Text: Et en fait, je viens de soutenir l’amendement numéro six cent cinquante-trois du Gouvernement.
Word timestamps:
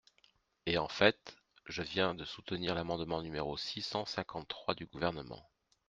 Et 0.65 0.79
en 0.79 0.87
fait, 0.87 1.35
je 1.67 1.83
viens 1.83 2.15
de 2.15 2.25
soutenir 2.25 2.73
l’amendement 2.73 3.21
numéro 3.21 3.55
six 3.55 3.83
cent 3.83 4.03
cinquante-trois 4.05 4.73
du 4.73 4.87
Gouvernement. 4.87 5.47